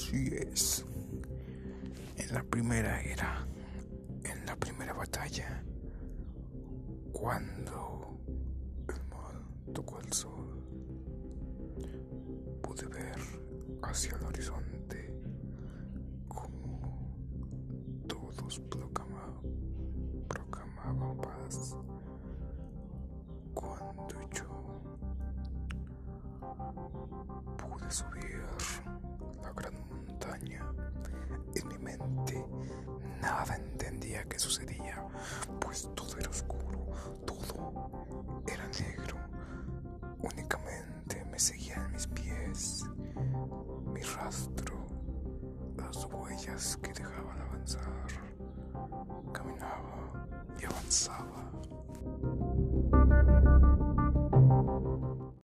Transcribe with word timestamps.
Así 0.00 0.30
es. 0.32 0.86
En 2.16 2.32
la 2.32 2.42
primera 2.42 3.02
era, 3.02 3.46
en 4.24 4.46
la 4.46 4.56
primera 4.56 4.94
batalla, 4.94 5.62
cuando 7.12 8.18
el 8.88 9.04
mal 9.10 9.44
tocó 9.74 10.00
el 10.00 10.10
sol, 10.10 10.64
pude 12.62 12.86
ver 12.86 13.18
hacia 13.82 14.16
el 14.16 14.24
horizonte 14.24 15.14
como 16.28 17.12
todos 18.08 18.58
proclamaban, 18.70 19.42
paz. 21.18 21.76
Cuando 23.52 24.30
yo 24.32 24.80
pude 27.58 27.90
subir 27.90 28.29
nada 33.20 33.56
entendía 33.56 34.24
qué 34.24 34.38
sucedía, 34.38 35.04
pues 35.60 35.88
todo 35.94 36.18
era 36.18 36.30
oscuro, 36.30 36.86
todo 37.26 38.42
era 38.46 38.66
negro. 38.68 39.16
Únicamente 40.18 41.24
me 41.30 41.38
seguían 41.38 41.90
mis 41.92 42.06
pies, 42.06 42.84
mi 43.92 44.02
rastro, 44.02 44.86
las 45.76 46.04
huellas 46.06 46.78
que 46.82 46.92
dejaban 46.92 47.40
avanzar. 47.40 48.08
Caminaba 49.32 50.26
y 50.60 50.64
avanzaba. 50.64 51.29